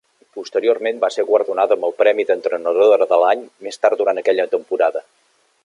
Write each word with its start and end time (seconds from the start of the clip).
Posteriorment 0.35 1.01
va 1.03 1.09
ser 1.15 1.25
guardonada 1.27 1.77
amb 1.77 1.85
el 1.89 1.93
premi 1.99 2.25
d'"Entrenadora 2.29 3.09
de 3.13 3.21
l'any" 3.25 3.45
més 3.69 3.79
tard 3.85 4.01
durant 4.03 4.23
aquella 4.23 4.51
temporada. 4.55 5.05